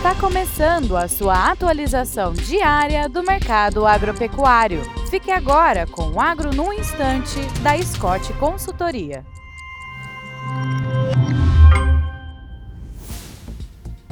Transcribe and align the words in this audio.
Está 0.00 0.14
começando 0.14 0.96
a 0.96 1.06
sua 1.06 1.50
atualização 1.50 2.32
diária 2.32 3.06
do 3.06 3.22
mercado 3.22 3.86
agropecuário. 3.86 4.80
Fique 5.10 5.30
agora 5.30 5.86
com 5.86 6.12
o 6.12 6.18
Agro 6.18 6.54
no 6.56 6.72
Instante, 6.72 7.38
da 7.62 7.76
Scott 7.82 8.32
Consultoria. 8.38 9.26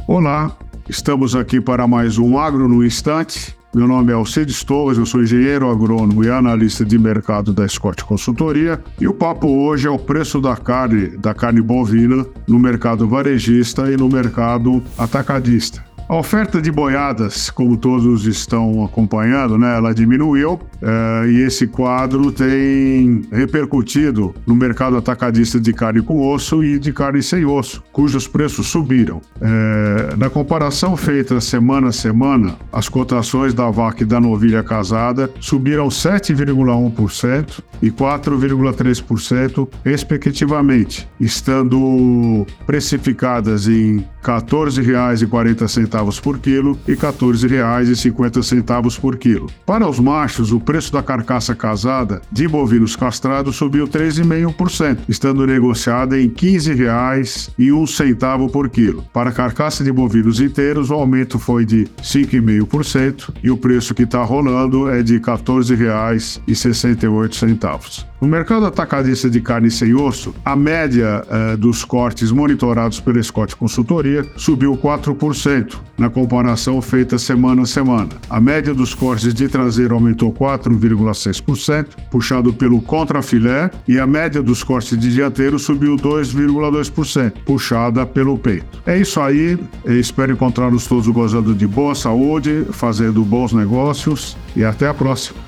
Olá, 0.07 0.55
estamos 0.87 1.35
aqui 1.35 1.59
para 1.59 1.87
mais 1.87 2.19
um 2.19 2.39
Agro 2.39 2.69
no 2.69 2.85
Instante. 2.85 3.58
Meu 3.75 3.87
nome 3.87 4.11
é 4.11 4.15
Alcides 4.15 4.65
Torres, 4.65 4.97
eu 4.97 5.05
sou 5.05 5.23
engenheiro 5.23 5.71
agrônomo 5.71 6.25
e 6.25 6.31
analista 6.31 6.87
de 6.87 6.99
mercado 6.99 7.53
da 7.53 7.69
Scott 7.69 8.03
Consultoria. 8.03 8.83
E 8.99 9.07
o 9.07 9.13
papo 9.13 9.47
hoje 9.47 9.87
é 9.87 9.91
o 9.91 9.99
preço 9.99 10.41
da 10.41 10.57
carne, 10.57 11.09
da 11.19 11.35
carne 11.35 11.61
bovina 11.61 12.25
no 12.47 12.59
mercado 12.59 13.07
varejista 13.07 13.93
e 13.93 13.97
no 13.97 14.09
mercado 14.09 14.83
atacadista. 14.97 15.88
A 16.09 16.17
oferta 16.17 16.63
de 16.63 16.73
boiadas, 16.73 17.51
como 17.51 17.77
todos 17.77 18.25
estão 18.25 18.83
acompanhando, 18.83 19.59
né, 19.59 19.77
ela 19.77 19.93
diminuiu 19.93 20.59
é, 20.81 21.29
e 21.29 21.43
esse 21.43 21.67
quadro 21.67 22.33
tem 22.33 23.29
repercutido 23.31 24.35
no 24.47 24.57
mercado 24.57 24.97
atacadista 24.97 25.61
de 25.61 25.71
carne 25.71 26.01
com 26.01 26.27
osso 26.27 26.65
e 26.65 26.79
de 26.79 26.95
carne 26.95 27.23
sem 27.23 27.45
osso, 27.45 27.85
cujos 27.93 28.27
preços 28.27 28.69
subiram. 28.69 29.21
É, 29.39 30.17
na 30.17 30.31
comparação 30.31 30.97
feita 30.97 31.43
semana 31.43 31.89
a 31.89 31.93
semana, 31.93 32.57
as 32.73 32.89
cotações 32.89 33.53
da 33.53 33.69
vaca 33.69 34.03
e 34.03 34.07
da 34.07 34.19
novilha 34.19 34.63
casada 34.63 35.31
subiram 35.41 35.89
7,1% 35.89 37.63
e 37.83 37.91
4,3%, 37.91 39.69
respectivamente, 39.85 41.07
estando 41.21 42.47
precificadas 42.67 43.69
em 43.69 43.99
R$ 43.99 44.07
14,40 44.23 45.98
por 46.23 46.39
quilo 46.39 46.79
e 46.87 46.93
R$ 46.93 46.99
14,50 46.99 49.01
por 49.01 49.17
quilo. 49.17 49.51
Para 49.67 49.89
os 49.89 49.99
machos, 49.99 50.53
o 50.53 50.61
preço 50.61 50.93
da 50.93 51.03
carcaça 51.03 51.55
casada 51.55 52.21
de 52.31 52.47
bovinos 52.47 52.95
castrados 52.97 53.57
subiu 53.57 53.89
3,5%, 53.89 54.99
estando 55.09 55.47
negociada 55.47 56.19
em 56.19 56.29
R$ 56.29 56.35
15,01 56.35 58.51
por 58.51 58.69
quilo. 58.69 59.03
Para 59.13 59.31
a 59.31 59.33
carcaça 59.33 59.83
de 59.83 59.91
bovinos 59.93 60.41
inteiros, 60.41 60.91
o 60.91 60.95
aumento 60.95 61.39
foi 61.39 61.65
de 61.65 61.89
5,5% 62.03 63.35
e 63.43 63.51
o 63.51 63.57
preço 63.57 63.95
que 63.95 64.05
está 64.05 64.23
rolando 64.23 64.89
é 64.89 65.03
de 65.03 65.15
R$ 65.15 65.21
14,68. 65.21 68.07
No 68.21 68.27
mercado 68.27 68.67
atacadista 68.67 69.31
de 69.31 69.41
carne 69.41 69.71
sem 69.71 69.95
osso, 69.95 70.35
a 70.45 70.57
média 70.57 71.23
eh, 71.31 71.57
dos 71.57 71.85
cortes 71.85 72.33
monitorados 72.33 72.99
pela 72.99 73.23
Scott 73.23 73.55
Consultoria 73.55 74.27
subiu 74.37 74.77
4%, 74.77 75.77
na 75.97 76.11
comparação 76.11 76.81
feita 76.81 77.19
semana 77.19 77.63
a 77.63 77.67
semana. 77.67 78.11
A 78.29 78.41
média 78.41 78.75
dos 78.75 78.95
cortes 78.95 79.33
de 79.33 79.49
traseiro 79.49 79.95
aumentou 79.95 80.33
4,6%, 80.33 81.87
puxado 82.11 82.53
pelo 82.53 82.81
contrafilé, 82.81 83.71
e 83.87 83.99
a 83.99 84.07
média 84.07 84.43
dos 84.43 84.63
cortes 84.63 84.99
de 84.99 85.13
dianteiro 85.13 85.59
subiu 85.59 85.97
2,2%, 85.97 87.33
puxada 87.45 88.07
pelo 88.07 88.39
peito. 88.39 88.83
É 88.87 88.99
isso 88.99 89.21
aí, 89.21 89.59
espero 89.87 90.33
encontrar-nos 90.33 90.87
todos 90.87 91.09
gozando 91.09 91.55
de 91.55 91.67
boa 91.67 91.95
saúde, 91.95 92.67
fazendo 92.73 93.25
bons 93.25 93.53
negócios 93.53 94.37
e 94.55 94.65
até 94.65 94.89
a 94.89 94.95
próxima. 94.95 95.39